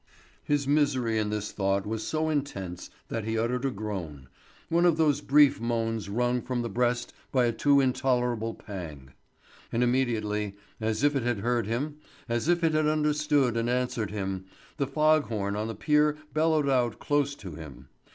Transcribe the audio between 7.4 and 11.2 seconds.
a too intolerable pang. And immediately, as if